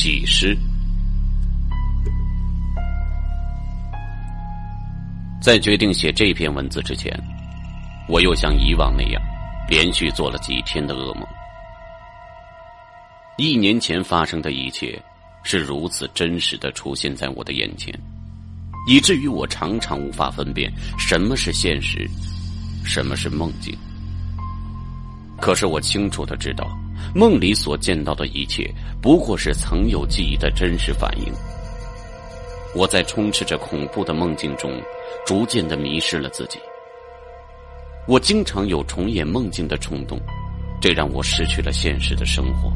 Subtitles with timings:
[0.00, 0.56] 启示。
[5.42, 7.12] 在决定写这篇文字之前，
[8.08, 9.20] 我又像以往那样，
[9.68, 11.26] 连续做了几天的噩梦。
[13.38, 15.02] 一年前发生的一切，
[15.42, 17.92] 是如此真实的出现在我的眼前，
[18.86, 22.08] 以至于我常常无法分辨什么是现实，
[22.84, 23.76] 什么是梦境。
[25.40, 26.68] 可是我清楚的知道，
[27.14, 31.32] 梦里所见到的一切，不过是曾有记忆的真实反应。
[32.74, 34.70] 我在充斥着恐怖的梦境中，
[35.26, 36.58] 逐渐的迷失了自己。
[38.06, 40.18] 我经常有重演梦境的冲动，
[40.80, 42.72] 这让我失去了现实的生活。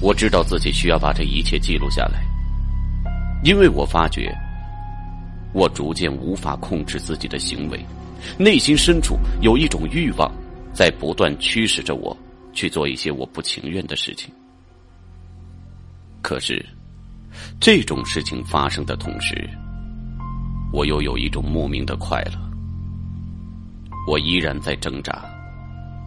[0.00, 2.22] 我知道自己需要把这一切记录下来，
[3.42, 4.32] 因为我发觉，
[5.52, 7.84] 我逐渐无法控制自己的行为，
[8.36, 10.30] 内心深处有一种欲望，
[10.72, 12.16] 在不断驱使着我
[12.52, 14.32] 去做一些我不情愿的事情。
[16.22, 16.64] 可是。
[17.60, 19.48] 这种事情发生的同时，
[20.72, 22.32] 我又有一种莫名的快乐。
[24.08, 25.24] 我依然在挣扎，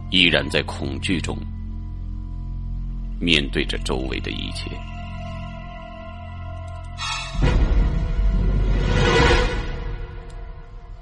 [0.10, 1.38] 依然在恐惧中
[3.20, 4.72] 面对着周围的一切。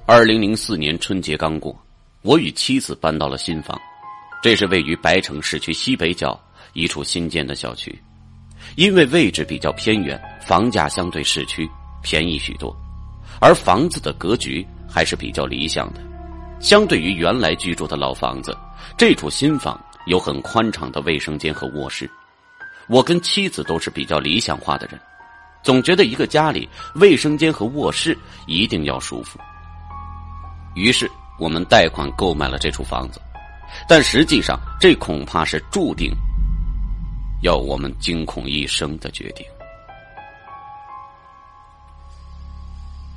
[0.05, 1.75] 二零零四年春节刚过，
[2.23, 3.79] 我与妻子搬到了新房，
[4.41, 6.39] 这是位于白城市区西北角
[6.73, 7.97] 一处新建的小区。
[8.75, 11.69] 因为位置比较偏远，房价相对市区
[12.01, 12.75] 便宜许多，
[13.41, 16.01] 而房子的格局还是比较理想的。
[16.59, 18.55] 相对于原来居住的老房子，
[18.97, 22.09] 这处新房有很宽敞的卫生间和卧室。
[22.87, 24.99] 我跟妻子都是比较理想化的人，
[25.63, 29.39] 总觉得一个家里卫生间和卧室一定要舒服。
[30.75, 31.09] 于是
[31.39, 33.21] 我们贷款购买了这处房子，
[33.87, 36.11] 但实际上这恐怕是注定。
[37.41, 39.45] 要我们惊恐一生的决定。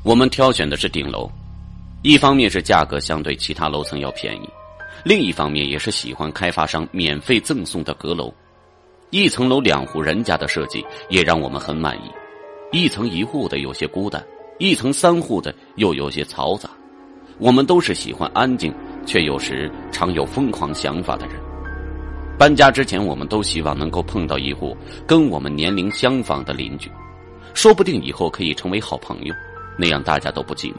[0.04, 1.30] 我们挑选的是顶楼，
[2.02, 4.48] 一方面是价格相对其他楼层要便宜，
[5.04, 8.32] 另一方面也是喜欢开发商免费赠送的阁楼。
[9.10, 12.10] 一层楼两户人家的设计也让我们很满意，
[12.72, 14.24] 一层一户的有些孤单，
[14.58, 16.70] 一层三户的又有些嘈杂。
[17.38, 18.72] 我们都是喜欢安静，
[19.04, 21.36] 却有时常有疯狂想法的人。
[22.38, 24.76] 搬家之前，我们都希望能够碰到一户
[25.06, 26.90] 跟我们年龄相仿的邻居，
[27.54, 29.34] 说不定以后可以成为好朋友，
[29.78, 30.76] 那样大家都不寂寞。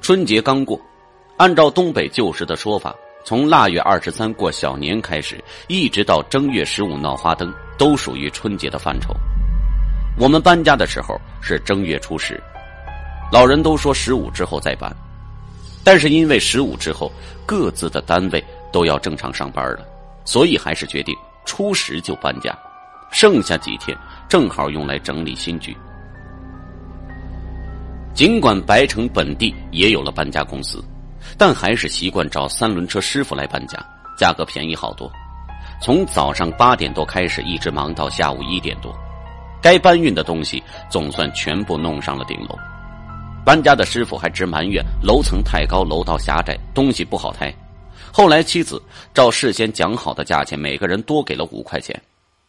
[0.00, 0.78] 春节刚过，
[1.36, 2.94] 按照东北旧时的说法，
[3.24, 9.14] 从腊月二十三过小年开始，一直到正月十五闹花灯，都属于春节的范畴。
[10.18, 12.38] 我们搬家的时候是正月初十，
[13.32, 14.94] 老人都说十五之后再搬，
[15.82, 17.10] 但是因为十五之后
[17.44, 18.42] 各自的单位。
[18.72, 19.80] 都要正常上班了，
[20.24, 21.12] 所以还是决定
[21.44, 22.56] 初十就搬家，
[23.10, 23.98] 剩下几天
[24.28, 25.76] 正好用来整理新居。
[28.14, 30.80] 尽管白城本地也有了搬家公司，
[31.36, 33.84] 但还是习惯找三轮车师傅来搬家，
[34.16, 35.10] 价格便宜好多。
[35.82, 38.96] 从早上八点多开始，一直忙到下午一点多，
[39.60, 42.56] 该搬运的东西总算全部弄上了顶楼。
[43.44, 47.52] 搬家的师傅还直埋怨楼层太高，楼道狭窄，东西不好抬。
[48.12, 48.82] 后来，妻子
[49.14, 52.00] 照事先讲好的价钱，每个人多给了五块钱，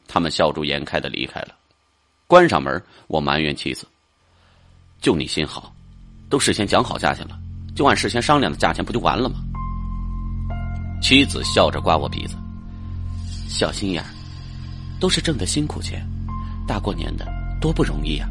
[0.07, 1.50] 他们笑逐颜开的离开了。
[2.28, 3.88] 关上门，我埋怨妻子
[5.02, 5.74] ：“就你心好，
[6.29, 7.38] 都事先讲好价钱了，
[7.75, 9.38] 就按事先商量的价钱不就完了吗？”
[11.02, 12.35] 妻子笑着刮我鼻子
[13.50, 14.03] ：“小心眼
[15.00, 16.06] 都是挣的辛苦钱，
[16.68, 17.25] 大过年的
[17.59, 18.28] 多不容易呀！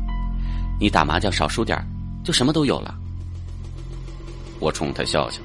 [0.79, 1.79] 你打麻将少输点
[2.25, 2.95] 就什么都有了。”
[4.61, 5.41] 我冲他笑笑：“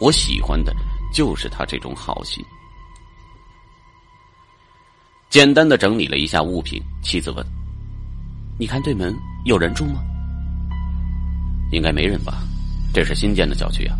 [0.00, 0.74] 我喜欢的。”
[1.12, 2.40] 就是他这种好心。
[5.28, 7.44] 简单的整理了一下物品，妻子问
[8.56, 9.12] ：“你看对门
[9.44, 10.00] 有人住吗
[11.72, 12.44] ？”“应该没人吧，
[12.94, 13.98] 这是新建的小区啊，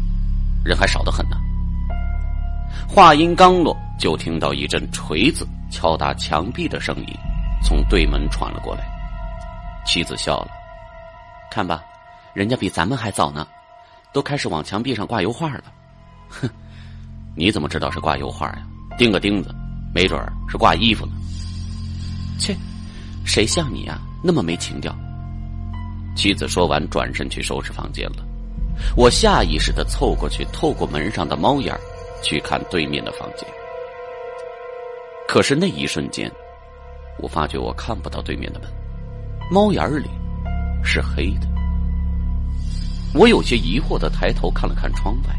[0.65, 1.37] 人还少得很呢。”
[2.89, 7.15] 话音刚落，就听到一阵锤子敲打墙壁的声音
[7.61, 8.89] 从对门传了过来。
[9.85, 10.51] 妻子笑了
[11.51, 11.83] ：“看吧，
[12.35, 13.47] 人家比咱们还早呢，
[14.13, 15.65] 都开始往墙壁上挂油画了。”
[16.29, 16.49] 哼。
[17.37, 18.67] 你怎么知道是挂油画呀？
[18.99, 19.55] 钉个钉子，
[19.95, 21.13] 没准是挂衣服呢。
[22.39, 22.57] 切，
[23.25, 24.95] 谁像你呀，那么没情调。
[26.17, 28.27] 妻子说完，转身去收拾房间了。
[28.97, 31.75] 我下意识的凑过去，透过门上的猫眼
[32.21, 33.49] 去看对面的房间。
[35.29, 36.31] 可是那一瞬间，
[37.21, 38.69] 我发觉我看不到对面的门，
[39.51, 40.11] 猫眼里
[40.83, 41.47] 是黑的。
[43.15, 45.35] 我有些疑惑的抬头看了看窗外，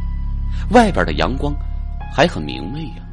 [0.71, 1.53] 外边的阳光。
[2.13, 3.07] 还很明媚呀，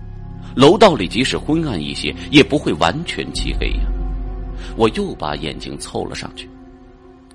[0.56, 3.84] 楼道里即使昏暗一些，也不会完全漆黑呀。
[4.76, 6.50] 我又把眼睛凑了上去，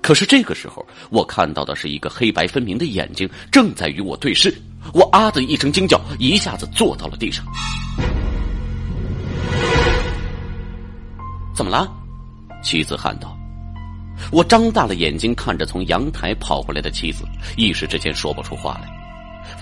[0.02, 4.54] 可是这个时候，我看到的是一个黑白分明的眼睛正在与我对视。
[4.92, 7.42] 我啊的一声惊叫，一下子坐到了地上。
[11.54, 11.90] 怎么了？
[12.62, 13.34] 妻子喊道。
[14.32, 17.24] 我张大了眼睛看着从阳台跑回来的妻子，
[17.56, 18.88] 一时之间说不出话来。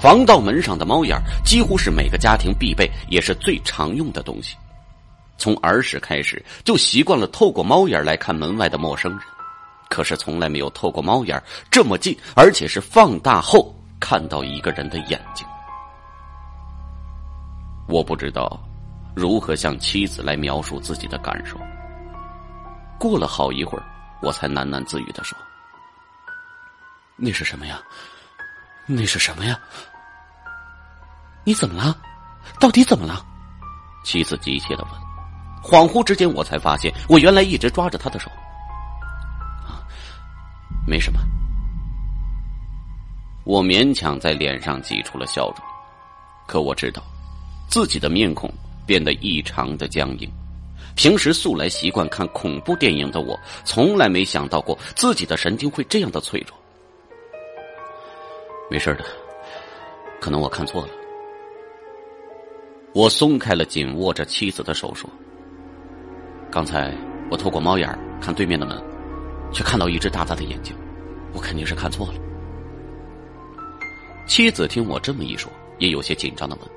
[0.00, 4.56] 防盗门上的猫眼几乎是每个家庭必备，也是最常用的东西。
[5.37, 9.20] 从儿时开始就习惯了透过猫眼来看门外的陌生人，
[9.88, 15.46] 可是从来没有透过猫眼这么近，而且是放大后看到一个人的眼睛。
[17.88, 18.60] 我不知道
[19.14, 21.56] 如何向妻子来描述自己的感受。
[22.99, 23.84] 过了好一会儿。
[24.22, 25.36] 我才喃喃自语的说
[27.16, 27.82] ：“那是什么呀？
[28.86, 29.58] 那是什么呀？
[31.44, 31.96] 你怎么了？
[32.60, 33.26] 到底怎么了？”
[34.04, 34.92] 妻子急切的问。
[35.62, 38.30] 恍惚之间，我才发现我原来一直抓着他的手。
[39.66, 39.82] 啊，
[40.86, 41.20] 没什么。
[43.44, 45.56] 我勉强在脸上挤出了笑容，
[46.46, 47.02] 可我知道，
[47.68, 48.52] 自己的面孔
[48.86, 50.32] 变得异常的僵硬。
[50.94, 56.56] 平时素来习惯看恐怖电影的我，从来没想到过自己的神经会这样的脆弱。
[58.70, 59.04] 没事的，
[60.20, 60.88] 可能我看错了。
[62.94, 65.08] 我松开了紧握着妻子的手，说
[66.52, 66.94] ：“刚才
[67.30, 68.80] 我透过猫眼看对面的门，
[69.52, 70.76] 却看到一只大大的眼睛，
[71.32, 72.14] 我肯定是看错了。”
[74.28, 76.70] 妻子听我这么一说，也有些紧张的问：“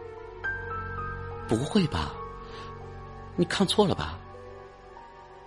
[1.48, 2.14] 不会吧？”
[3.38, 4.18] 你看错了吧？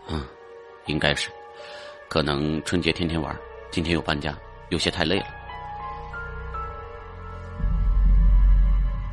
[0.09, 0.23] 嗯，
[0.87, 1.31] 应该是，
[2.09, 3.35] 可能春节天天玩，
[3.71, 4.35] 今天又搬家，
[4.69, 5.27] 有些太累了。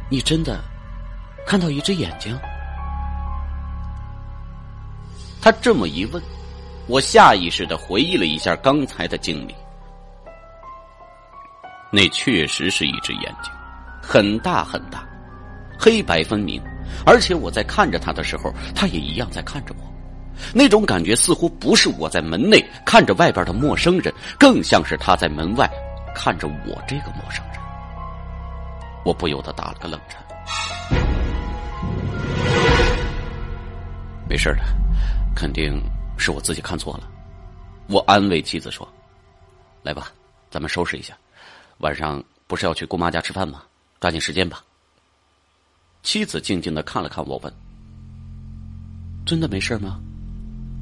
[0.09, 0.61] 你真的
[1.47, 2.37] 看到一只眼睛？
[5.41, 6.21] 他这么一问，
[6.87, 9.55] 我下意识的回忆了一下刚才的经历。
[11.91, 13.53] 那确实是一只眼睛，
[14.01, 15.07] 很大很大，
[15.79, 16.61] 黑白分明。
[17.05, 19.83] 而且我在看着他的时候，他也一样在看着我，
[20.53, 25.69] 那种感觉似乎不是我在门内看着外边的陌生人，更像是他在门外
[26.15, 27.55] 看着我这个陌生人。
[29.03, 30.19] 我不由得打了个冷颤。
[34.27, 34.63] 没事的，
[35.35, 35.79] 肯定
[36.17, 37.07] 是我自己看错了。
[37.87, 38.87] 我安慰妻子说
[39.83, 40.11] ：“来吧，
[40.49, 41.15] 咱们收拾一下，
[41.77, 43.61] 晚上不是要去姑妈家吃饭吗？
[43.99, 44.63] 抓紧时间吧。”
[46.05, 47.51] 妻子静静的看了看我，问
[49.25, 49.99] ：“真的没事吗？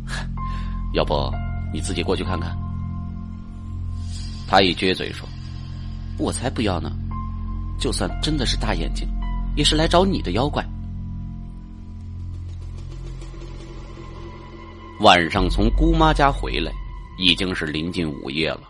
[0.93, 1.13] 要不
[1.73, 2.53] 你自己过去看看？”
[4.45, 5.25] 他一撅嘴说
[6.19, 6.91] ：“我才不要呢！
[7.79, 9.07] 就算真的是大眼睛，
[9.55, 10.61] 也是来找你的妖怪。”
[14.99, 16.69] 晚上从姑妈家回来，
[17.17, 18.63] 已经是临近午夜了。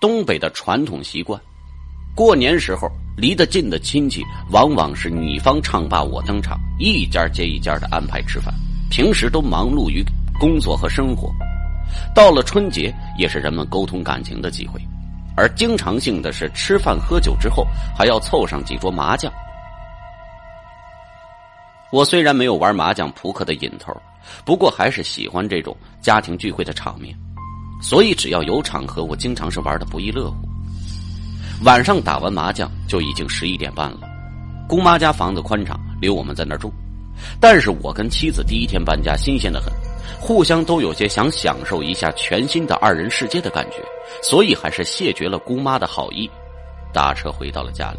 [0.00, 1.42] 东北的传统习惯，
[2.14, 2.90] 过年时候。
[3.16, 8.54] 离得近的亲戚，往往是你方唱罢我登场，一家接一家的安排吃饭。
[8.88, 10.02] 平时都忙碌于
[10.38, 11.30] 工作和生活，
[12.14, 14.80] 到了春节也是人们沟通感情的机会。
[15.36, 19.30] 而经常性的是吃饭喝酒之后，还要凑上几桌麻将。
[21.92, 23.94] 我虽然没有玩麻将扑克的瘾头，
[24.46, 27.14] 不过还是喜欢这种家庭聚会的场面，
[27.82, 30.49] 所以只要有场合，我经常是玩的不亦乐乎。
[31.62, 34.00] 晚上打完麻将就已经十一点半了，
[34.66, 36.72] 姑妈家房子宽敞，留我们在那儿住。
[37.38, 39.70] 但是我跟妻子第一天搬家，新鲜的很，
[40.18, 43.76] 互相都有些想享受一下全新的二人世界的感觉，
[44.22, 46.30] 所以还是谢绝了姑妈的好意，
[46.94, 47.98] 打车回到了家里。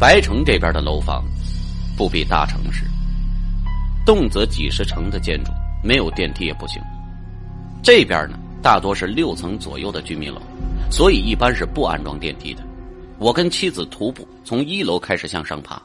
[0.00, 1.22] 白城这边的楼房
[1.96, 2.84] 不比大城市，
[4.04, 6.82] 动辄几十层的建筑，没有电梯也不行。
[7.84, 10.42] 这边呢，大多是六层左右的居民楼。
[10.92, 12.62] 所以一般是不安装电梯的。
[13.18, 15.80] 我跟妻子徒步从一楼开始向上爬，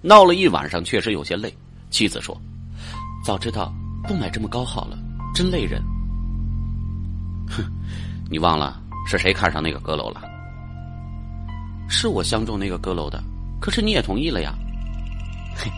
[0.00, 1.52] 闹了一晚上，确实有些累。
[1.90, 2.40] 妻子说
[3.26, 3.74] ：“早知道
[4.06, 4.96] 不买这么高好了，
[5.34, 5.82] 真累人。”
[7.50, 7.64] 哼，
[8.30, 10.22] 你忘了是谁看上那个阁楼了？
[11.88, 13.20] 是我相中那个阁楼的，
[13.60, 14.54] 可是你也同意了呀。
[15.56, 15.68] 嘿，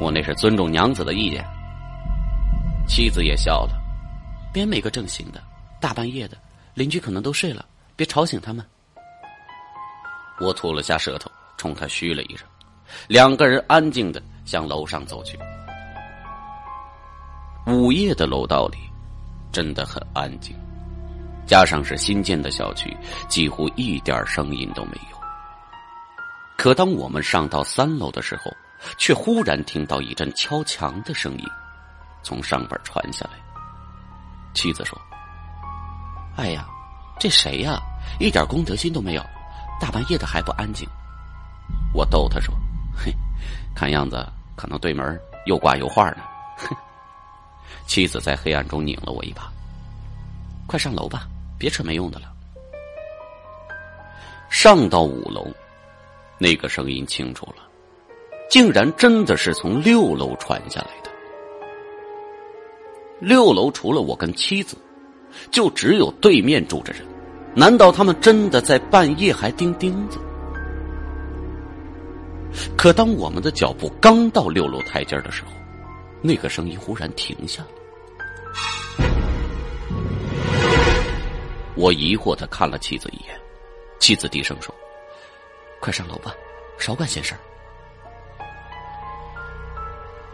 [0.00, 1.44] 我那是尊重娘子的意见。
[2.88, 3.80] 妻子也笑了，
[4.52, 5.40] 别没个正形的，
[5.80, 6.36] 大半夜的。
[6.80, 8.64] 邻居可能都睡了，别吵醒他们。
[10.40, 12.48] 我吐了下舌头，冲他嘘了一声，
[13.06, 15.38] 两个人安静的向楼上走去。
[17.66, 18.78] 午夜的楼道里
[19.52, 20.56] 真的很安静，
[21.46, 22.96] 加上是新建的小区，
[23.28, 25.18] 几乎一点声音都没有。
[26.56, 28.50] 可当我们上到三楼的时候，
[28.96, 31.44] 却忽然听到一阵敲墙的声音
[32.22, 33.32] 从上边传下来。
[34.54, 34.98] 妻子说
[36.40, 36.66] ：“哎呀，
[37.18, 37.78] 这谁呀？
[38.18, 39.22] 一点公德心都没有，
[39.78, 40.88] 大半夜的还不安静。”
[41.92, 42.54] 我逗他说
[42.96, 43.14] ：“嘿，
[43.74, 46.22] 看样子可能对门又挂油画呢。”
[47.86, 49.52] 妻子在黑暗中拧了我一把
[50.66, 51.28] ：“快上楼吧，
[51.58, 52.32] 别扯没用的了。”
[54.48, 55.46] 上到五楼，
[56.38, 57.62] 那个声音清楚了，
[58.48, 61.10] 竟然真的是从六楼传下来的。
[63.20, 64.76] 六楼除了我跟妻子，
[65.50, 67.02] 就只有对面住着人。
[67.54, 70.18] 难道他们真的在半夜还钉钉子？
[72.76, 75.50] 可当我们的脚步刚到六楼台阶的时候，
[76.20, 77.68] 那个声音忽然停下了。
[81.76, 83.34] 我疑惑的看了妻子一眼，
[83.98, 84.74] 妻子低声说
[85.80, 86.34] ：“快上楼吧，
[86.78, 87.34] 少管闲事。”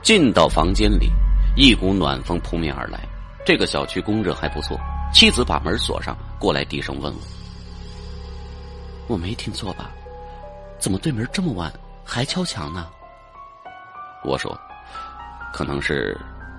[0.03, 1.11] 进到房间里，
[1.57, 3.01] 一股暖风扑面而来。
[3.47, 4.77] 这个小区供热还不错。
[5.13, 7.21] 妻子把门锁上，过来低声问我
[9.07, 9.93] ：“我没听错吧？
[10.81, 11.73] 怎么对门这么晚
[12.05, 12.89] 还敲墙呢？”
[14.25, 14.59] 我说
[15.55, 16.19] ：“可能是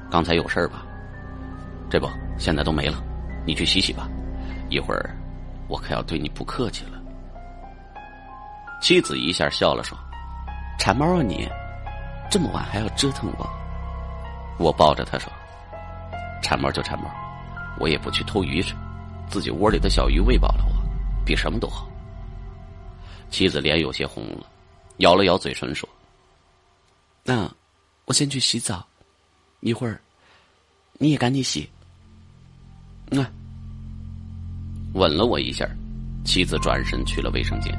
[0.10, 0.82] 刚才有事儿吧。
[1.90, 3.04] 这不，现在都没了。
[3.46, 4.08] 你去洗洗吧。
[4.70, 5.16] 一会儿
[5.68, 6.92] 我可要对你不客气了。”
[8.82, 9.98] 妻子一下笑了，说
[10.80, 11.50] ：“馋猫啊你，
[12.32, 13.46] 这么晚还要折腾我。”
[14.58, 15.30] 我抱着他说
[16.42, 17.10] ：“馋猫就馋猫。”
[17.80, 18.74] 我也不去偷鱼吃，
[19.30, 20.74] 自己窝里的小鱼喂饱了我，
[21.24, 21.88] 比什么都好。
[23.30, 24.48] 妻子脸有些红了，
[24.98, 25.88] 咬了咬嘴唇说
[27.24, 27.48] ：“那
[28.06, 28.84] 我先去洗澡，
[29.60, 30.02] 一会儿
[30.94, 31.70] 你也赶紧洗。”
[33.12, 33.24] 那，
[34.94, 35.70] 吻了我一下，
[36.26, 37.72] 妻子转身去了卫生间。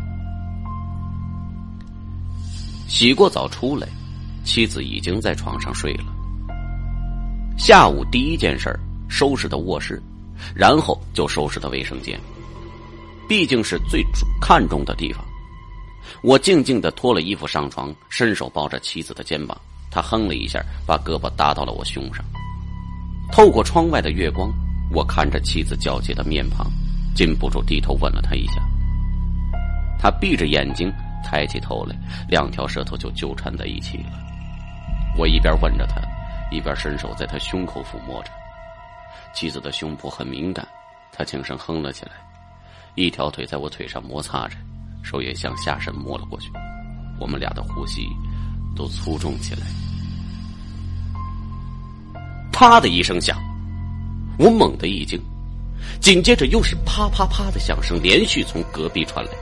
[2.86, 3.88] 洗过澡出来，
[4.44, 6.17] 妻子已经在床上睡了。
[7.68, 8.80] 下午第一件事儿。
[9.10, 10.02] 收拾的卧室，
[10.54, 12.18] 然后就收拾的卫生间，
[13.28, 14.02] 毕竟是最
[14.40, 15.22] 看重的地方。
[16.22, 19.54] 我静静的脱了衣服上床，伸手抱着妻子的肩膀，
[19.90, 22.24] 她哼了一下，把胳膊搭到了我胸上。
[23.30, 24.50] 透过窗外的月光，
[24.90, 26.72] 我看着妻子皎洁的面庞，
[27.14, 28.62] 禁不住低头吻了她一下。
[29.98, 30.90] 她闭着眼睛，
[31.22, 31.94] 抬起头来，
[32.30, 34.04] 两条舌头就纠缠在一起了。
[35.18, 36.00] 我一边吻着她，
[36.50, 38.30] 一边伸手在他胸口抚摸着。
[39.34, 40.66] 妻子的胸脯很敏感，
[41.12, 42.12] 他轻声哼了起来，
[42.94, 44.56] 一条腿在我腿上摩擦着，
[45.02, 46.50] 手也向下身摸了过去。
[47.20, 48.08] 我们俩的呼吸
[48.74, 49.60] 都粗重起来。
[52.52, 53.38] 啪的一声响，
[54.38, 55.20] 我猛地一惊，
[56.00, 59.32] 紧接着又是啪啪啪的响声连续从隔壁传来。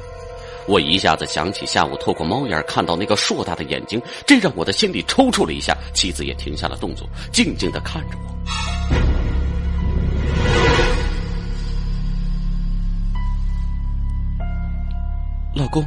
[0.69, 5.77] 我一下子想起下午透过猫眼看到那个硕大的眼睛，这让我的心里抽搐了一下。
[5.95, 8.37] 妻子也停下了动作，静静的看着我。
[15.55, 15.87] 老公，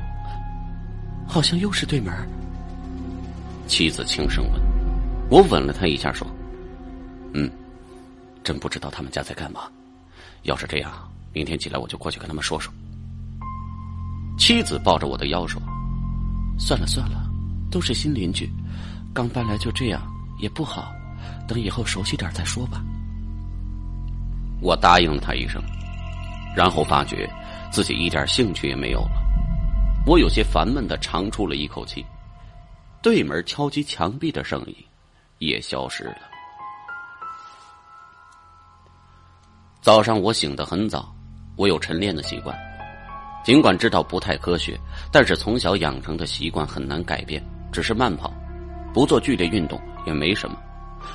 [1.27, 2.13] 好像又是对门。
[3.67, 4.61] 妻子轻声问，
[5.29, 6.25] 我吻了他一下，说
[7.35, 7.51] ：“嗯，
[8.43, 9.69] 真不知道他们家在干嘛。
[10.43, 10.91] 要是这样，
[11.33, 12.73] 明天起来我就过去跟他们说说。”
[14.39, 15.61] 妻子抱着我的腰说
[16.57, 17.29] ：“算了算了，
[17.69, 18.49] 都是新邻居，
[19.13, 20.01] 刚搬来就这样
[20.39, 20.91] 也不好，
[21.45, 22.81] 等以后熟悉点再说吧。”
[24.61, 25.61] 我答应了他一声，
[26.55, 27.29] 然后发觉
[27.69, 29.21] 自己一点兴趣也没有了。
[30.05, 32.03] 我有些烦闷的长出了一口气，
[33.03, 34.75] 对门敲击墙壁的声音
[35.39, 36.15] 也消失了。
[39.81, 41.13] 早上我醒得很早，
[41.57, 42.57] 我有晨练的习惯，
[43.49, 44.79] 尽管知道不太科学，
[45.11, 47.43] 但是从小养成的习惯很难改变。
[47.71, 48.31] 只是慢跑，
[48.93, 50.55] 不做剧烈运动也没什么，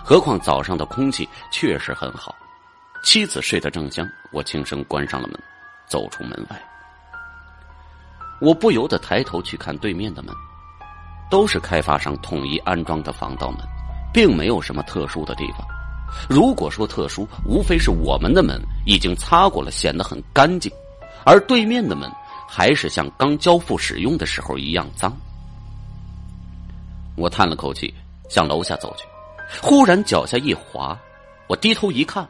[0.04, 2.34] 何况早上的空气确实很好。
[3.04, 5.40] 妻子睡得正香，我轻声关上了门，
[5.86, 6.60] 走出门外。
[8.40, 10.34] 我不由得抬头去看对面的门，
[11.30, 13.60] 都是开发商统一安装的防盗门，
[14.12, 15.64] 并没有什么特殊的地方。
[16.28, 20.68] 如果说特殊，无非是我们的门已经擦过了，显得很干净，
[21.24, 22.10] 而对面的门
[22.46, 25.16] 还是像刚交付使用的时候一样脏。
[27.16, 27.92] 我叹了口气，
[28.28, 29.04] 向楼下走去，
[29.62, 30.98] 忽然脚下一滑，
[31.46, 32.28] 我低头一看，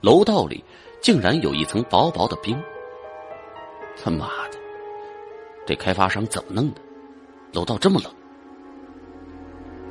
[0.00, 0.64] 楼道里
[1.00, 2.56] 竟然有一层薄薄的冰。
[4.02, 4.58] 他妈的！
[5.66, 6.80] 这开发商怎么弄的？
[7.52, 8.10] 楼道这么冷，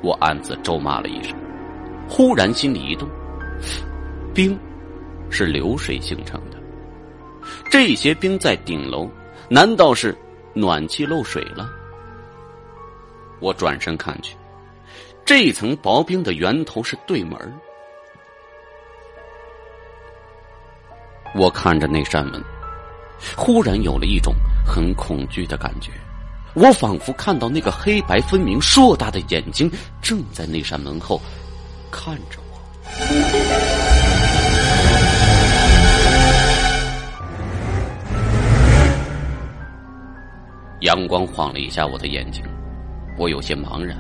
[0.02, 1.38] 我暗自咒骂了一声，
[2.10, 3.08] 忽然心里一动，
[4.34, 4.58] 冰
[5.30, 6.58] 是流水形成的，
[7.70, 9.10] 这些冰在顶楼，
[9.54, 10.18] 难道是
[10.54, 11.70] 暖气漏水了？
[13.42, 14.34] 我转身看去，
[15.26, 17.38] 这层薄冰的源头是对门。
[21.36, 22.42] 我看着那扇门，
[23.36, 24.34] 忽然有了一种
[24.66, 25.92] 很恐惧的感觉。
[26.54, 29.70] 我仿佛看到那个黑白分明、硕大的眼睛
[30.02, 31.22] 正在那扇门后
[31.92, 33.31] 看着我。
[40.82, 42.44] 阳光晃了一下我的眼睛，
[43.16, 43.96] 我有些茫然。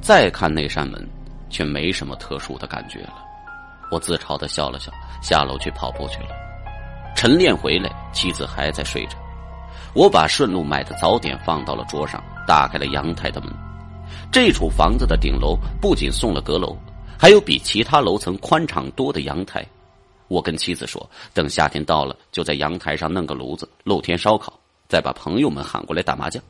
[0.00, 1.08] 再看那扇门，
[1.50, 3.14] 却没什么特殊的感觉了。
[3.90, 6.28] 我自嘲的笑了笑，下楼去跑步去了。
[7.16, 9.16] 晨练回来，妻子还在睡着。
[9.92, 13.52] 我把顺路买的早点放到了桌上，打开了阳台的门。
[14.30, 16.76] 这处房子的顶楼不仅送了阁楼，
[17.18, 19.66] 还有比其他楼层宽敞多的阳台。
[20.28, 24.52] 我跟妻子说，等夏天到了，就在阳台上弄个炉子，露天烧烤。
[24.92, 26.42] 再把朋友们喊过来打麻将、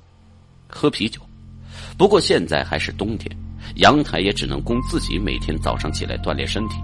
[0.66, 1.20] 喝啤酒。
[1.96, 3.30] 不过现在还是冬天，
[3.76, 6.74] 阳台也只能供自己每天早上起来锻炼身体。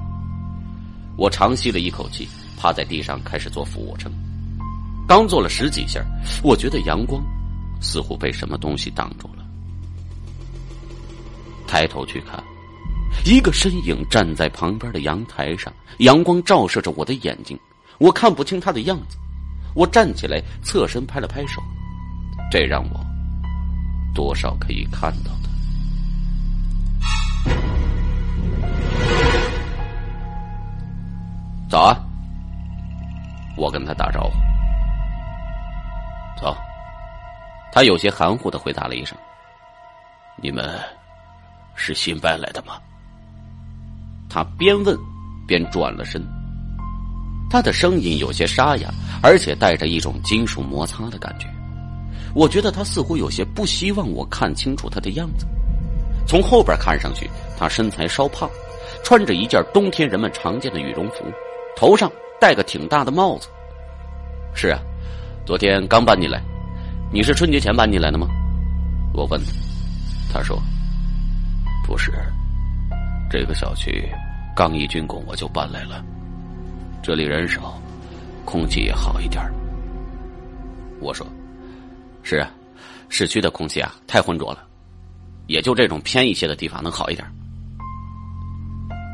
[1.16, 4.12] 我长吸了一口气，趴在地上开始做俯卧撑。
[5.08, 6.00] 刚做了十几下，
[6.44, 7.20] 我觉得阳光
[7.80, 9.44] 似乎被什么东西挡住了。
[11.66, 12.40] 抬头去看，
[13.24, 17.58] 一个身影站在旁边的阳台上，阳光照射着我的眼睛，
[17.98, 19.18] 我看不清他的样子。
[19.78, 21.62] 我站起来，侧身拍了拍手，
[22.50, 22.98] 这让我
[24.12, 25.48] 多少可以看到的。
[31.70, 31.96] 早啊！
[33.56, 34.32] 我跟他打招呼。
[36.40, 36.56] 走。
[37.70, 39.16] 他有些含糊的回答了一声
[40.42, 40.76] ：“你们
[41.76, 42.80] 是新搬来的吗？”
[44.28, 44.98] 他边问
[45.46, 46.20] 边转了身。
[47.48, 48.90] 他的声音有些沙哑，
[49.22, 51.46] 而且带着一种金属摩擦的感觉。
[52.34, 55.46] 我觉得他似乎有些不希望我看清楚他的样子。
[56.26, 58.48] 从后边看上去，他身材稍胖，
[59.02, 61.24] 穿着一件冬天人们常见的羽绒服，
[61.74, 63.48] 头上戴个挺大的帽子。
[64.54, 64.78] 是啊，
[65.46, 66.42] 昨天刚搬进来。
[67.10, 68.28] 你是春节前搬进来的吗？
[69.14, 69.40] 我问
[70.30, 70.62] 他，他说
[71.86, 72.12] ：“不是，
[73.30, 74.06] 这个小区
[74.54, 76.04] 刚一竣工我就搬来了。”
[77.02, 77.80] 这里人少，
[78.48, 79.44] 空气也好一点
[81.00, 81.26] 我说
[82.24, 82.50] ：“是啊，
[83.10, 84.64] 市区的空气啊太浑浊了，
[85.48, 87.30] 也就这种偏一些的地方能好一点。”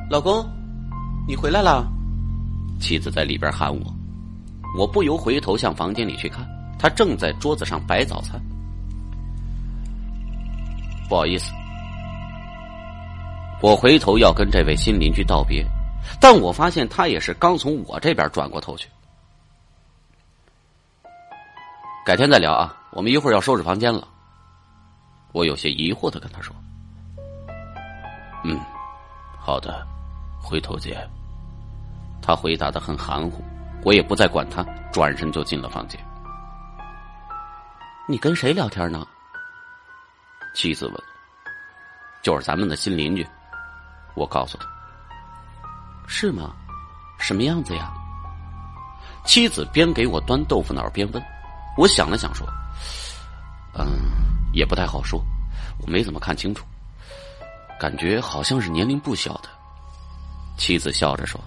[0.09, 0.49] 老公，
[1.27, 1.85] 你回来了。
[2.79, 3.92] 妻子在里边喊我，
[4.79, 6.47] 我不由回头向房间里去看，
[6.79, 8.40] 她正在桌子上摆早餐。
[11.09, 11.51] 不好意思，
[13.61, 15.66] 我回头要跟这位新邻居道别。
[16.20, 18.87] 但我发现他也是刚从我这边转过头去。
[22.05, 24.07] 改天再聊啊，我们一会儿要收拾房间了。
[25.33, 26.55] 我有些疑惑的跟他说
[28.45, 28.61] ：“嗯，
[29.40, 29.87] 好的，
[30.38, 31.11] 回头见。”
[32.21, 33.43] 他回答的很含糊，
[33.83, 34.62] 我也不再管他，
[34.93, 35.99] 转身就进了房间。
[38.07, 39.07] 你跟谁聊天呢？
[40.55, 41.03] 妻子问。
[42.21, 43.27] 就是咱们的新邻居，
[44.14, 44.67] 我告诉他。
[46.07, 46.55] 是吗？
[47.19, 47.90] 什么样子呀？
[49.25, 51.23] 妻子边给我端豆腐脑边问。
[51.76, 52.46] 我想了想说
[53.76, 53.87] ：“嗯，
[54.52, 55.20] 也不太好说，
[55.80, 56.64] 我没怎么看清楚，
[57.80, 59.48] 感觉好像是年龄不小的。”
[60.56, 61.40] 妻子笑着说：“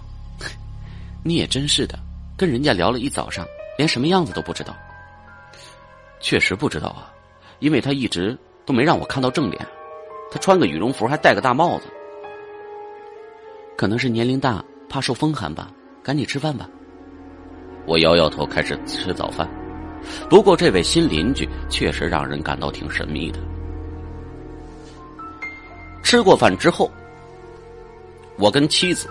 [1.24, 1.98] 你也真是的，
[2.36, 3.46] 跟人家聊了一早上，
[3.78, 4.76] 连什么样子都不知道。”
[6.20, 7.10] 确实不知道啊，
[7.60, 8.36] 因为他一直
[8.66, 9.66] 都没让我看到正脸，
[10.30, 11.86] 他穿个羽绒服，还戴个大帽子。
[13.78, 15.70] 可能是年龄大，怕受风寒吧。
[16.02, 16.68] 赶紧吃饭吧。
[17.86, 19.48] 我摇摇头，开始吃早饭。
[20.28, 23.38] 不过这位新邻居确实让人感到挺神秘的。
[26.02, 26.90] 吃过饭之后，
[28.36, 29.08] 我跟妻子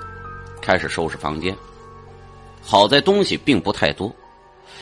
[0.62, 1.56] 开始收拾房间。
[2.62, 4.14] 好在东西并不太多，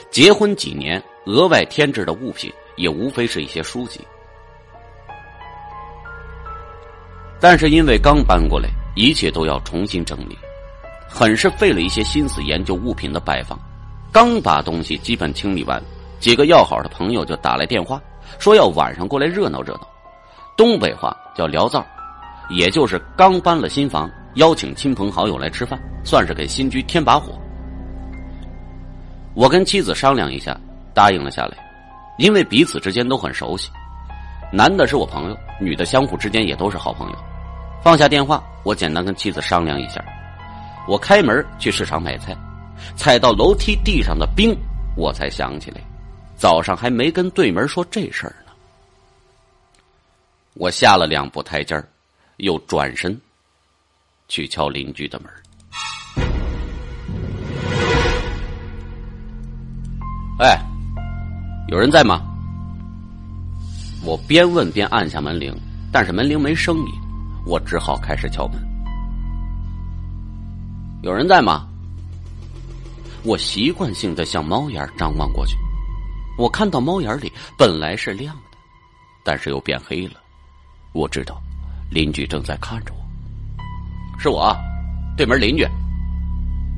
[0.09, 3.99] 结婚几年，额外添置的物品也无非是一些书籍。
[7.39, 8.69] 但是因为刚搬过来。
[8.97, 10.37] 一切都要重新整理，
[11.09, 13.59] 很是费了一些心思研究物品的摆放。
[14.09, 15.83] 刚把东西基本清理完，
[16.25, 18.01] 几个要好的朋友就打来电话，
[18.39, 19.87] 说要晚上过来热闹热闹。
[20.57, 21.85] 东北话叫聊灶，
[22.49, 27.39] 也就是刚搬了新房，邀请亲朋好友来吃饭，算是给新居添把火。
[29.35, 30.59] 我跟妻子商量一下，
[30.95, 31.55] 答应了下来，
[32.17, 33.69] 因为彼此之间都很熟悉，
[34.51, 37.15] 男的是我朋友，女的相互之间也都是好朋友。
[37.83, 40.03] 放下电话，我简单跟妻子商量一下。
[40.87, 42.35] 我开门去市场买菜，
[42.95, 44.57] 踩到楼梯地上的冰，
[44.95, 45.79] 我才想起来，
[46.37, 48.51] 早上还没跟对门说这事儿呢。
[50.53, 51.81] 我下了两步台阶，
[52.37, 53.19] 又转身
[54.27, 55.29] 去敲邻居的门。
[60.39, 60.59] 哎，
[61.69, 62.21] 有人在吗？
[64.03, 65.55] 我边问边按下门铃，
[65.91, 66.85] 但是门铃没声音，
[67.45, 68.59] 我只好开始敲门。
[71.01, 71.67] 有人在吗？
[73.23, 75.57] 我习惯性的向猫眼张望过去，
[76.37, 78.57] 我看到猫眼里本来是亮的，
[79.23, 80.15] 但是又变黑了。
[80.93, 81.41] 我知道
[81.89, 84.55] 邻居正在看着我，是我，
[85.15, 85.65] 对门邻居。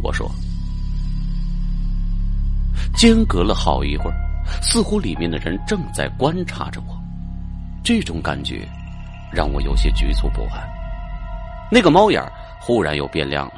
[0.04, 0.30] 我说，
[2.96, 4.16] 间隔了好一会儿，
[4.62, 6.96] 似乎里面的人正在观察着我。
[7.84, 8.68] 这种感觉
[9.32, 10.70] 让我有些局促不安。
[11.72, 12.24] 那个猫眼
[12.60, 13.54] 忽然又变亮了。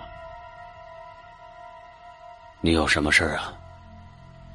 [2.61, 3.53] 你有什么事啊？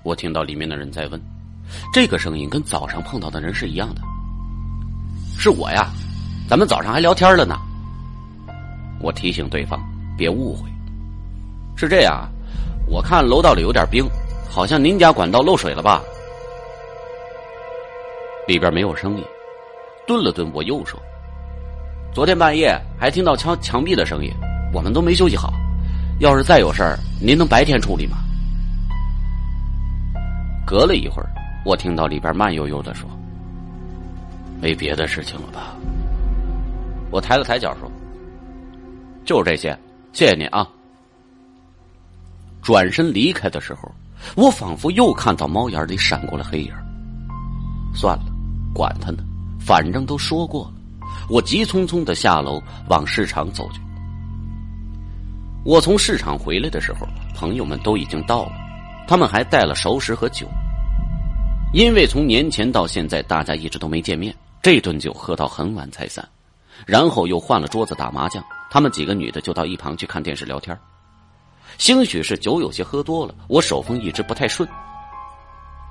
[0.02, 1.20] 我听到里面的人在问，
[1.92, 4.00] 这个声音跟早上碰到的人是一样的。
[5.38, 5.90] 是我呀，
[6.48, 7.56] 咱们早上还聊天了呢。
[9.00, 9.80] 我提醒对方
[10.16, 10.68] 别误会。
[11.76, 12.28] 是这样，
[12.86, 14.06] 我看楼道里有点冰，
[14.48, 16.00] 好像您家管道漏水了吧？
[18.46, 19.24] 里边没有声音，
[20.06, 21.00] 顿了顿，我又说
[22.14, 24.30] ：“昨天半夜还听到敲墙壁的声音，
[24.72, 25.52] 我们都没休息好。”
[26.20, 28.18] 要是再有事儿，您能白天处理吗？
[30.64, 31.28] 隔了一会儿，
[31.64, 33.08] 我听到里边慢悠悠的说
[34.60, 35.74] ：“没别的事情了吧？”
[37.10, 37.90] 我抬了抬脚说
[39.24, 39.76] ：“就是这些，
[40.12, 40.68] 谢谢你啊。”
[42.60, 43.90] 转身离开的时候，
[44.36, 46.72] 我仿佛又看到猫眼里闪过了黑影。
[47.94, 48.24] 算了，
[48.74, 49.24] 管他呢，
[49.58, 50.72] 反正都说过了。
[51.30, 53.80] 我急匆匆的下楼往市场走去。
[55.64, 58.52] 我从市场回来的时候，朋友们都已经到了，
[59.06, 60.46] 他们还带了熟食和酒。
[61.74, 64.32] 因为从年前到现在，大家一直都没见面，
[64.62, 66.24] 这顿酒喝到很晚才散，
[66.86, 68.40] 然后又换了桌子打麻将。
[68.70, 70.78] 他们几个女的就到一旁去看电视聊天。
[71.76, 74.68] 兴许是酒有些喝多了，我手风一直不太顺，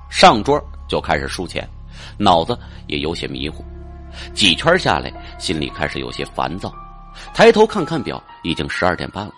[0.08, 1.68] 上桌就开始输钱，
[2.16, 3.62] 脑子也有些迷糊。
[4.32, 6.74] 几圈下来，心里开始有些烦躁，
[7.34, 9.34] 抬头看看表，已经十二点半了。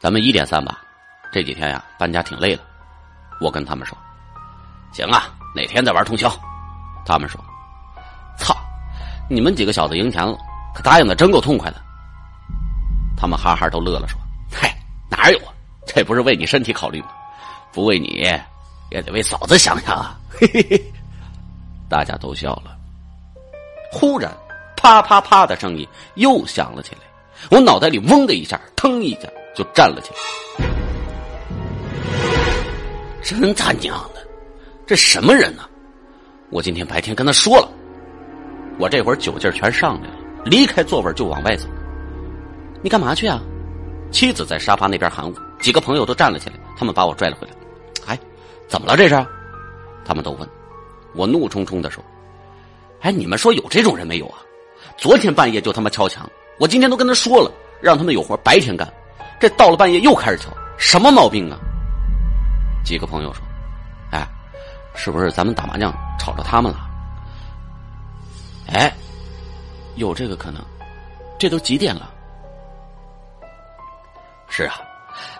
[0.00, 0.80] 咱们一点散吧，
[1.30, 2.62] 这几天呀搬家挺累了。
[3.40, 3.96] 我跟他们说
[4.92, 6.30] ：“行啊，哪天再玩通宵。”
[7.06, 7.40] 他们说
[8.38, 8.56] ：“操，
[9.30, 10.36] 你们几个小子赢钱了，
[10.74, 11.76] 可答应的真够痛快的。”
[13.16, 14.18] 他们哈哈都乐了，说
[14.52, 14.76] ：“嗨，
[15.10, 15.52] 哪有啊？
[15.86, 17.08] 这不是为你身体考虑吗？
[17.72, 18.26] 不为你，
[18.90, 20.92] 也得为嫂子想想啊！”嘿嘿嘿，
[21.88, 22.76] 大家都笑了。
[23.92, 24.30] 忽然，
[24.76, 27.00] 啪啪啪的声音又响了起来，
[27.50, 29.28] 我脑袋里嗡的一下，腾一下。
[29.56, 30.67] 就站了起来，
[33.28, 34.26] 真他娘的，
[34.86, 35.62] 这什么人呢？
[36.48, 37.68] 我今天白天跟他说了，
[38.78, 40.14] 我这会儿酒劲全上来了，
[40.46, 41.66] 离开座位就往外走。
[42.80, 43.38] 你干嘛去啊？
[44.10, 47.52] 妻子在沙发那边喊我，几个朋友都站了起来，他们把我拽了回来。
[48.06, 48.18] 哎，
[48.66, 49.26] 怎么了这是？
[50.06, 50.48] 他们都问。
[51.12, 52.02] 我怒冲冲的说
[53.02, 54.38] ：“哎，你们说有这种人没有啊？
[54.96, 56.26] 昨天半夜就他妈敲墙，
[56.58, 58.90] 我今天都跟他说了，让他们有活白天干。”
[59.38, 61.58] 这到了半夜又开始敲，什么毛病啊？
[62.88, 63.44] 几个朋友说
[64.12, 64.26] ：“哎，
[64.94, 66.88] 是不是咱们打麻将吵着他们了？”
[68.72, 68.90] 哎，
[69.96, 70.64] 有这个可能。
[71.38, 72.10] 这都几点了？
[74.48, 74.76] 是啊，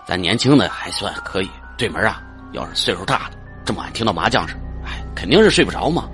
[0.07, 1.49] 咱年轻的还算可以。
[1.79, 6.07] 对门啊，要是岁数大的，这么晚听到麻将声，哎，肯定是睡不着嘛。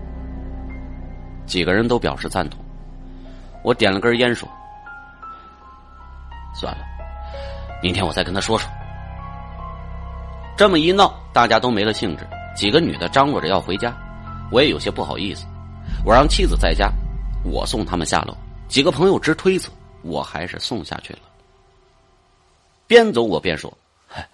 [1.47, 2.65] 几个人都表示赞同。
[3.65, 4.49] 我点了根烟说
[6.55, 6.85] ：“算了。”
[7.83, 8.71] 明天我再跟他说说。
[10.57, 12.27] 这么一闹，大家都没了兴致。
[12.57, 13.93] 几个女的张罗着要回家，
[14.53, 15.45] 我也有些不好意思。
[16.05, 16.91] 我让妻子在家，
[17.43, 18.35] 我送他们下楼。
[18.69, 19.69] 几个朋友直推辞，
[20.03, 21.19] 我还是送下去了。
[22.87, 23.73] 边走我边说：“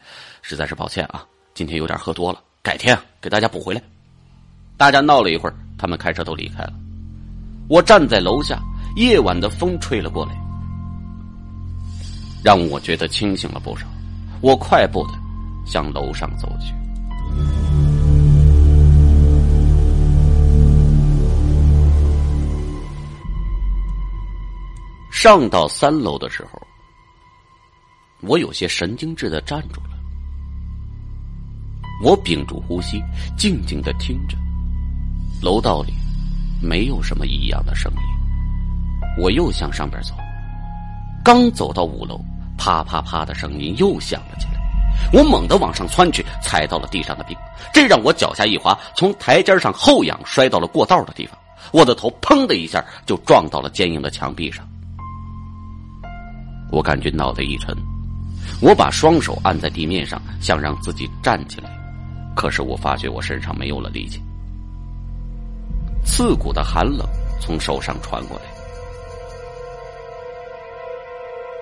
[0.43, 3.83] 实在是抱歉啊，今天有点喝多了，改天给大家补回来。”
[4.77, 6.73] 大家闹了一会儿，他们开车都离开了。
[7.69, 8.61] 我站在楼下，
[8.97, 10.33] 夜晚的风吹了过来。
[12.45, 13.87] 让我觉得清醒了不少，
[14.43, 15.15] 我快步的
[15.65, 16.75] 向楼上走去。
[25.11, 26.59] 上到三楼的时候，
[28.23, 29.91] 我有些神经质的站住了。
[32.03, 33.03] 我屏住呼吸，
[33.37, 34.39] 静静的听着，
[35.43, 35.93] 楼道里
[36.63, 37.99] 没有什么异样的声音。
[39.23, 40.15] 我又向上边走。
[41.23, 42.19] 刚走到五楼，
[42.57, 44.50] 啪啪啪的声音又响了起来。
[45.13, 47.37] 我猛地往上窜去，踩到了地上的冰，
[47.73, 51.37] 这让我脚下一滑，从台阶上后仰，摔到了过道的地方。
[51.73, 54.67] 我的头砰的一下就撞到了坚硬的墙壁上。
[56.71, 57.77] 我感觉脑袋一沉，
[58.63, 61.71] 我把双手按在地面上，想让自己站起来，
[62.37, 64.23] 可是我发觉我身上没有了力气，
[66.05, 67.05] 刺骨的寒冷
[67.41, 68.45] 从手上传过来，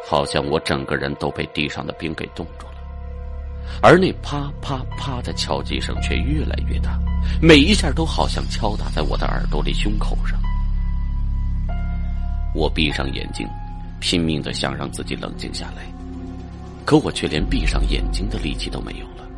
[0.07, 2.68] 好像我整个人都被地上的冰给冻住。
[3.83, 6.99] 而那啪啪啪的敲击声却越来越大，
[7.41, 10.39] 每一下都好像敲打在我的耳朵里、胸口上。
[12.55, 13.47] 我闭上眼睛，
[14.01, 15.85] 拼命的想让自己冷静下来，
[16.85, 19.29] 可我却连闭上眼睛的力气都没有了。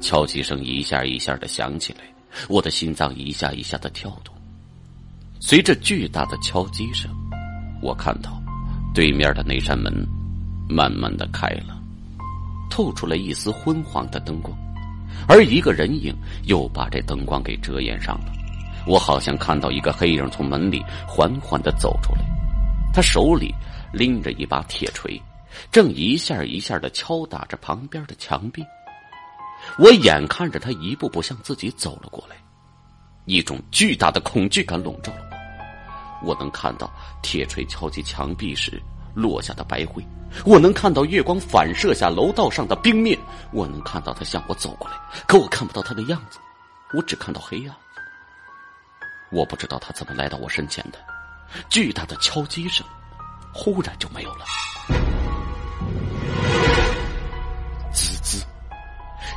[0.00, 2.00] 敲击声一下一下的响起来，
[2.48, 4.34] 我的心脏一下一下的跳动。
[5.40, 7.10] 随着巨大的敲击声，
[7.80, 8.40] 我看到
[8.94, 9.92] 对面的那扇门
[10.68, 11.71] 慢慢的开了。
[12.72, 14.56] 透出了一丝昏黄的灯光，
[15.28, 18.32] 而一个人影又把这灯光给遮掩上了。
[18.86, 22.22] 我好像看到一个黑影从门里缓缓的走出来，
[22.90, 23.54] 他手里
[23.92, 25.20] 拎着一把铁锤，
[25.70, 28.64] 正一下一下的敲打着旁边的墙壁。
[29.76, 32.36] 我眼看着他一步步向自己走了过来，
[33.26, 35.28] 一种巨大的恐惧感笼罩了
[36.22, 36.28] 我。
[36.30, 38.82] 我能看到铁锤敲击墙壁时
[39.14, 40.04] 落下的白灰。
[40.44, 43.18] 我能看到月光反射下楼道上的冰面，
[43.52, 44.96] 我能看到他向我走过来，
[45.26, 46.38] 可我看不到他的样子，
[46.94, 47.76] 我只看到黑暗。
[49.30, 50.98] 我不知道他怎么来到我身前的，
[51.68, 52.86] 巨大的敲击声
[53.52, 54.44] 忽然就没有了，
[57.92, 58.44] 滋滋，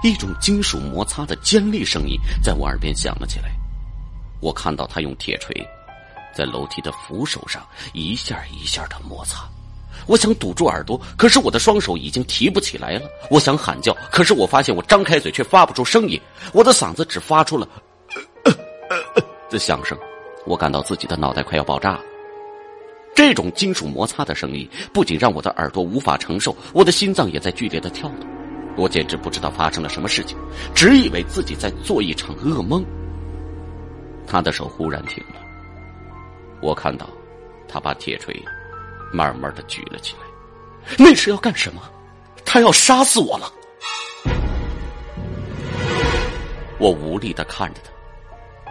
[0.04, 3.52] 一种金属摩擦的尖利声音在我耳边响了起来。
[4.40, 5.56] 我看到他用铁锤
[6.34, 9.46] 在楼梯的扶手上一下一下的摩擦。
[10.08, 13.02] 我想堵住耳朵，可是我的双手已经提不起来了。
[13.30, 16.20] 我想喊叫，可是我发现我张开嘴却发不出声音，
[16.54, 17.68] 我的嗓子只发出了
[19.50, 19.98] 的响声。
[20.46, 22.02] 我感到自己的脑袋快要爆炸了。
[23.16, 28.28] 这种金属摩擦的声音不仅让我的耳朵无法承受，我的心脏也在剧烈的跳动。
[28.76, 30.38] 我简直不知道发生了什么事情，
[30.76, 32.86] 只以为自己在做一场噩梦。
[34.28, 35.36] 他的手忽然停了，
[36.62, 37.08] 我看到
[37.68, 38.36] 他把铁锤。
[39.16, 41.82] 慢慢的举了起来，那是要干什么？
[42.44, 43.52] 他要杀死我了！
[46.78, 47.92] 我无力的看着他，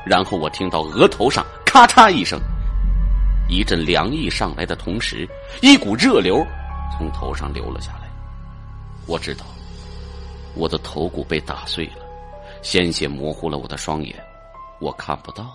[0.05, 2.39] 然后我听到额头上咔嚓一声，
[3.49, 5.27] 一阵凉意上来的同时，
[5.63, 6.47] 一股热流
[6.97, 8.11] 从头上流了下来。
[9.07, 9.45] 我知道，
[10.55, 12.05] 我的头骨被打碎了，
[12.63, 14.15] 鲜血模糊了我的双眼，
[14.81, 15.55] 我看不到了。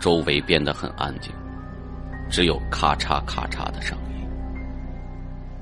[0.00, 1.30] 周围变得很安静。
[2.30, 4.24] 只有咔嚓咔嚓的声音，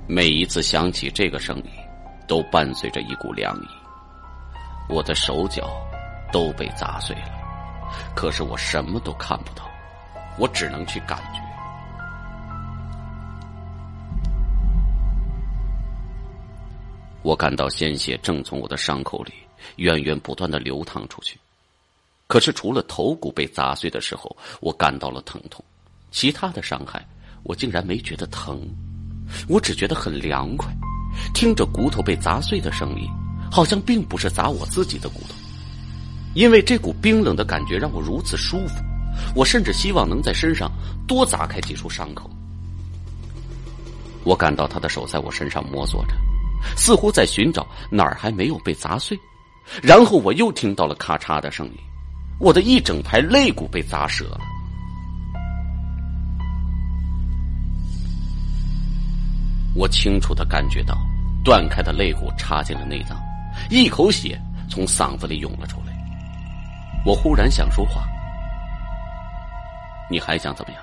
[0.07, 1.71] 每一次响起这个声音，
[2.27, 3.69] 都伴随着一股凉意。
[4.87, 5.71] 我的手脚
[6.31, 7.33] 都被砸碎了，
[8.15, 9.67] 可是我什么都看不到，
[10.39, 11.41] 我只能去感觉。
[17.23, 19.33] 我感到鲜血正从我的伤口里
[19.77, 21.39] 源源不断的流淌出去，
[22.27, 25.65] 可是除了头骨被砸碎的时候，我感到了疼痛。
[26.11, 27.05] 其他的伤害，
[27.43, 28.61] 我竟然没觉得疼，
[29.49, 30.73] 我只觉得很凉快。
[31.35, 33.09] 听着骨头被砸碎的声音，
[33.51, 35.35] 好像并不是砸我自己的骨头，
[36.35, 38.75] 因为这股冰冷的感觉让我如此舒服。
[39.35, 40.71] 我甚至希望能在身上
[41.07, 42.31] 多砸开几处伤口。
[44.23, 46.15] 我感到他的手在我身上摸索着，
[46.77, 49.19] 似乎在寻找哪儿还没有被砸碎。
[49.83, 51.75] 然后我又听到了咔嚓的声音，
[52.39, 54.41] 我的一整排肋骨被砸折了。
[59.79, 60.99] 我清楚的感觉到，
[61.45, 63.17] 断开的肋骨插进了内脏，
[63.71, 64.37] 一口血
[64.69, 65.97] 从嗓子里涌了出来。
[67.07, 68.03] 我忽然想说话，
[70.11, 70.83] 你还想怎么样？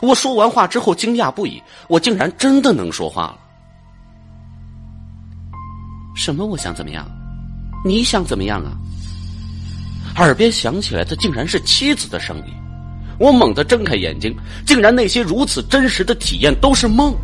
[0.00, 3.38] 我说完话之后惊讶不已，我竟然真的能说话了。
[6.14, 6.46] 什么？
[6.46, 7.06] 我想怎么样？
[7.84, 8.72] 你想怎么样啊？
[10.16, 12.54] 耳边响起来的竟然是妻子的声音，
[13.20, 14.34] 我猛地睁开眼睛，
[14.64, 17.14] 竟然那些如此真实的体验都是梦。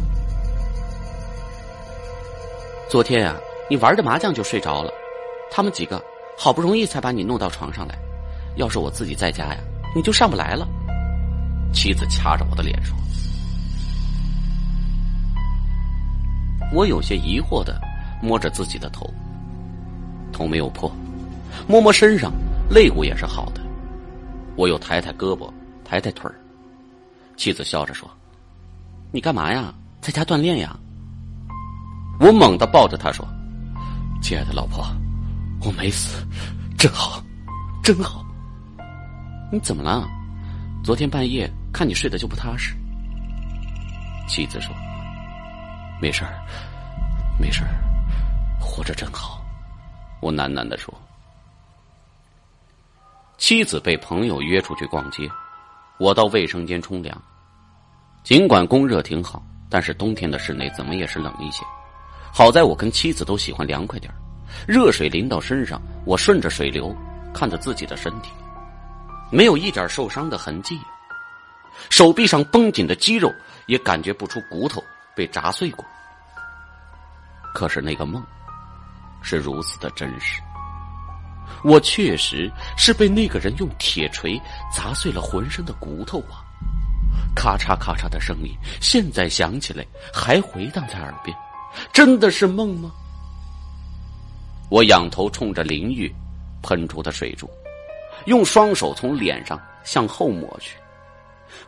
[2.92, 3.34] 昨天呀，
[3.70, 4.92] 你玩着麻将就睡着了，
[5.50, 5.98] 他们几个
[6.36, 7.94] 好不容易才把你弄到床上来。
[8.56, 9.56] 要是我自己在家呀，
[9.96, 10.68] 你就上不来了。
[11.72, 12.94] 妻子掐着我的脸说
[16.70, 17.80] ：“我有些疑惑的
[18.20, 19.10] 摸着自己的头，
[20.30, 20.94] 头没有破，
[21.66, 22.30] 摸摸身上
[22.68, 23.62] 肋骨也是好的。
[24.54, 25.50] 我又抬抬胳膊，
[25.82, 26.36] 抬抬腿儿。
[27.38, 28.06] 妻子笑着说
[29.10, 29.72] ：‘你干嘛呀？
[30.02, 30.78] 在家锻炼呀？’”
[32.22, 33.26] 我猛地抱着他说
[34.22, 34.86] ：“亲爱的老婆，
[35.60, 36.24] 我没死，
[36.78, 37.20] 真好。
[37.82, 38.24] 真好。
[39.50, 40.08] 你怎么了？
[40.84, 42.76] 昨天半夜看你睡得就不踏实。
[44.28, 44.72] 妻子说
[46.00, 46.38] ：“没事儿，
[47.40, 47.74] 没事儿，
[48.60, 49.42] 活着真好。”
[50.22, 50.94] 我喃喃的说。
[53.36, 55.28] 妻子被朋友约出去逛街，
[55.98, 57.20] 我到卫生间冲凉。
[58.22, 61.64] 尽管供热挺好，但是冬天的室内怎么也是冷一些。
[62.34, 64.12] 好在我跟妻子都喜欢凉快点
[64.66, 66.96] 热水淋到身上，我顺着水流
[67.34, 68.30] 看着自己的身体，
[69.30, 70.80] 没有一点受伤的痕迹，
[71.90, 73.30] 手臂上绷紧的肌肉
[73.66, 74.82] 也感觉不出骨头
[75.14, 75.84] 被砸碎过。
[77.54, 78.24] 可是那个梦
[79.22, 80.40] 是如此的真实，
[81.62, 84.40] 我确实是被那个人用铁锤
[84.74, 86.40] 砸碎了浑身的骨头啊！
[87.34, 91.36] 咔嚓咔嚓的声音，现在想起来还回荡在耳边。
[91.92, 92.92] 真的是梦吗？
[94.68, 96.10] 我仰头冲着淋浴
[96.62, 97.48] 喷出的水柱，
[98.26, 100.76] 用双手从脸上向后抹去，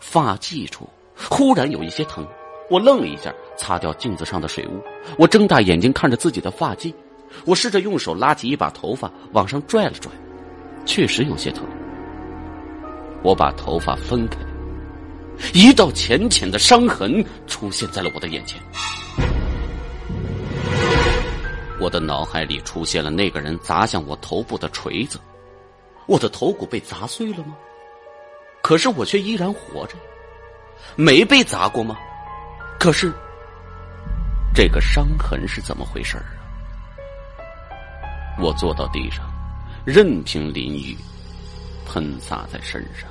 [0.00, 0.88] 发髻处
[1.28, 2.26] 忽然有一些疼，
[2.70, 4.82] 我愣了一下，擦掉镜子上的水雾。
[5.18, 6.94] 我睁大眼睛看着自己的发髻，
[7.44, 10.10] 我试着用手拉起一把头发往上拽了拽，
[10.86, 11.64] 确实有些疼。
[13.22, 14.38] 我把头发分开，
[15.52, 18.58] 一道浅浅的伤痕出现在了我的眼前。
[21.84, 25.20] 我的脑海里出现了那个人砸向我头部的锤子，
[26.06, 27.54] 我的头骨被砸碎了吗？
[28.62, 29.94] 可是我却依然活着，
[30.96, 31.98] 没被砸过吗？
[32.80, 33.12] 可是
[34.54, 36.40] 这个伤痕是怎么回事啊？
[38.40, 39.30] 我坐到地上，
[39.84, 40.96] 任凭淋雨
[41.84, 43.10] 喷洒在身上。